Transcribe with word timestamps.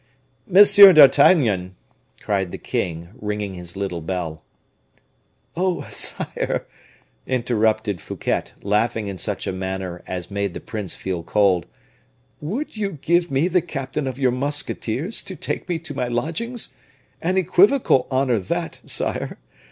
"Monsieur 0.47 0.93
d'Artagnan!" 0.93 1.75
cried 2.21 2.51
the 2.51 2.57
king, 2.57 3.09
ringing 3.13 3.53
his 3.53 3.77
little 3.77 4.01
bell. 4.01 4.41
"Oh, 5.55 5.87
sire," 5.91 6.65
interrupted 7.27 8.01
Fouquet, 8.01 8.45
laughing 8.63 9.09
in 9.09 9.19
such 9.19 9.45
a 9.45 9.51
manner 9.53 10.01
as 10.07 10.31
made 10.31 10.55
the 10.55 10.59
prince 10.59 10.95
feel 10.95 11.21
cold, 11.21 11.67
"would 12.41 12.75
you 12.75 12.93
give 12.93 13.29
me 13.29 13.47
the 13.47 13.61
captain 13.61 14.07
of 14.07 14.17
your 14.17 14.31
musketeers 14.31 15.21
to 15.21 15.35
take 15.35 15.69
me 15.69 15.77
to 15.77 15.93
my 15.93 16.07
lodgings? 16.07 16.73
An 17.21 17.37
equivocal 17.37 18.07
honor 18.09 18.39
that, 18.39 18.81
sire! 18.87 19.37